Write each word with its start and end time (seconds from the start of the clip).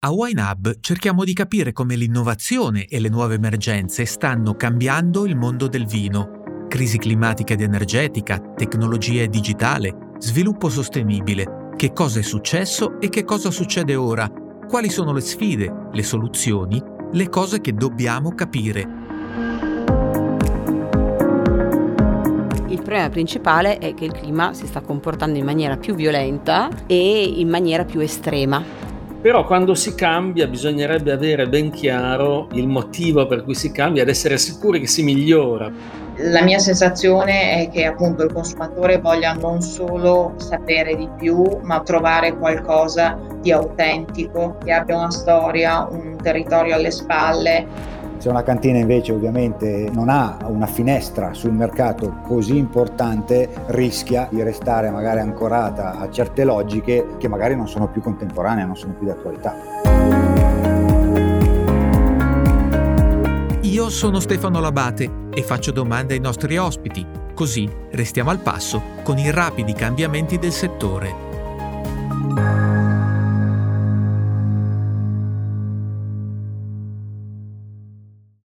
A 0.00 0.12
YNAB 0.12 0.78
cerchiamo 0.78 1.24
di 1.24 1.32
capire 1.32 1.72
come 1.72 1.96
l'innovazione 1.96 2.84
e 2.84 3.00
le 3.00 3.08
nuove 3.08 3.34
emergenze 3.34 4.04
stanno 4.04 4.54
cambiando 4.54 5.26
il 5.26 5.34
mondo 5.34 5.66
del 5.66 5.86
vino. 5.86 6.66
Crisi 6.68 6.98
climatica 6.98 7.54
ed 7.54 7.62
energetica, 7.62 8.38
tecnologia 8.54 9.26
digitale, 9.26 10.12
sviluppo 10.18 10.68
sostenibile. 10.68 11.72
Che 11.74 11.92
cosa 11.92 12.20
è 12.20 12.22
successo 12.22 13.00
e 13.00 13.08
che 13.08 13.24
cosa 13.24 13.50
succede 13.50 13.96
ora? 13.96 14.30
Quali 14.68 14.88
sono 14.88 15.12
le 15.12 15.20
sfide, 15.20 15.88
le 15.92 16.02
soluzioni, 16.04 16.80
le 17.10 17.28
cose 17.28 17.60
che 17.60 17.74
dobbiamo 17.74 18.32
capire? 18.36 18.82
Il 22.68 22.84
problema 22.84 23.08
principale 23.08 23.78
è 23.78 23.94
che 23.94 24.04
il 24.04 24.12
clima 24.12 24.54
si 24.54 24.68
sta 24.68 24.80
comportando 24.80 25.40
in 25.40 25.44
maniera 25.44 25.76
più 25.76 25.96
violenta 25.96 26.68
e 26.86 27.24
in 27.24 27.48
maniera 27.48 27.84
più 27.84 27.98
estrema. 27.98 28.77
Però 29.20 29.44
quando 29.44 29.74
si 29.74 29.96
cambia 29.96 30.46
bisognerebbe 30.46 31.10
avere 31.10 31.48
ben 31.48 31.70
chiaro 31.70 32.46
il 32.52 32.68
motivo 32.68 33.26
per 33.26 33.42
cui 33.42 33.54
si 33.54 33.72
cambia 33.72 34.02
ed 34.02 34.08
essere 34.08 34.38
sicuri 34.38 34.78
che 34.78 34.86
si 34.86 35.02
migliora. 35.02 35.70
La 36.18 36.42
mia 36.42 36.58
sensazione 36.60 37.62
è 37.62 37.68
che 37.68 37.84
appunto 37.84 38.22
il 38.22 38.32
consumatore 38.32 38.98
voglia 38.98 39.32
non 39.34 39.60
solo 39.60 40.34
sapere 40.36 40.94
di 40.94 41.08
più, 41.16 41.58
ma 41.62 41.80
trovare 41.80 42.36
qualcosa 42.36 43.18
di 43.40 43.50
autentico, 43.50 44.56
che 44.64 44.72
abbia 44.72 44.96
una 44.96 45.10
storia, 45.10 45.86
un 45.90 46.16
territorio 46.20 46.74
alle 46.74 46.90
spalle 46.90 47.66
se 48.18 48.28
una 48.28 48.42
cantina 48.42 48.78
invece 48.78 49.12
ovviamente 49.12 49.88
non 49.92 50.08
ha 50.08 50.38
una 50.46 50.66
finestra 50.66 51.34
sul 51.34 51.52
mercato 51.52 52.16
così 52.22 52.56
importante, 52.56 53.48
rischia 53.68 54.28
di 54.30 54.42
restare 54.42 54.90
magari 54.90 55.20
ancorata 55.20 55.98
a 55.98 56.10
certe 56.10 56.44
logiche 56.44 57.16
che 57.18 57.28
magari 57.28 57.54
non 57.54 57.68
sono 57.68 57.88
più 57.88 58.02
contemporanee, 58.02 58.64
non 58.64 58.76
sono 58.76 58.94
più 58.94 59.04
di 59.04 59.10
attualità. 59.10 59.54
Io 63.60 63.88
sono 63.90 64.18
Stefano 64.18 64.60
Labate 64.60 65.28
e 65.32 65.42
faccio 65.42 65.70
domande 65.70 66.14
ai 66.14 66.20
nostri 66.20 66.56
ospiti, 66.56 67.06
così 67.34 67.70
restiamo 67.92 68.30
al 68.30 68.40
passo 68.40 68.82
con 69.04 69.18
i 69.18 69.30
rapidi 69.30 69.72
cambiamenti 69.72 70.38
del 70.38 70.52
settore. 70.52 71.27